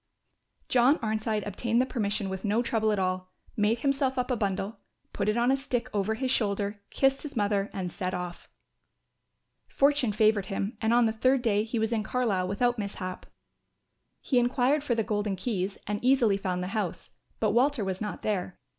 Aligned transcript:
John 0.67 0.97
Arnside 0.97 1.45
obtained 1.45 1.79
the 1.79 1.85
permission 1.85 2.27
with 2.27 2.43
no 2.43 2.63
trouble 2.63 2.91
at 2.91 2.97
all, 2.97 3.31
made 3.55 3.81
himself 3.81 4.17
up 4.17 4.31
a 4.31 4.35
bundle, 4.35 4.79
put 5.13 5.29
it 5.29 5.37
on 5.37 5.51
a 5.51 5.55
stick 5.55 5.91
over 5.93 6.15
his 6.15 6.31
shoulder, 6.31 6.81
kissed 6.89 7.21
his 7.21 7.35
mother 7.35 7.69
and 7.71 7.91
set 7.91 8.15
off. 8.15 8.49
Fortune 9.67 10.11
favoured 10.11 10.47
him 10.47 10.75
and 10.81 10.91
on 10.91 11.05
the 11.05 11.11
third 11.11 11.43
day 11.43 11.63
he 11.63 11.77
was 11.77 11.93
in 11.93 12.01
Carlisle 12.01 12.47
without 12.47 12.79
mishap. 12.79 13.27
He 14.19 14.39
enquired 14.39 14.83
for 14.83 14.95
the 14.95 15.03
Golden 15.03 15.35
Keys 15.35 15.77
and 15.85 16.03
easily 16.03 16.35
found 16.35 16.63
the 16.63 16.69
house, 16.73 17.11
but 17.39 17.51
Walter 17.51 17.85
was 17.85 18.01
not 18.01 18.23
there. 18.23 18.57